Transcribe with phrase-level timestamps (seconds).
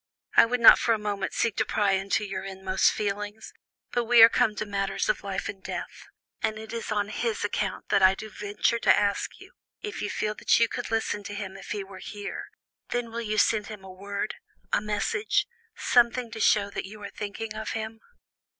[0.35, 3.53] I would not for a moment seek to pry into your inmost feelings,
[3.91, 6.07] but we are come to matters of life and death,
[6.41, 9.53] and it is on his account that I do venture to ask you,
[9.83, 12.47] if you feel that you could listen to him if he were here,
[12.89, 14.33] then will you send him a word,
[14.73, 15.45] a message,
[15.75, 17.99] something to show that you are thinking of him?"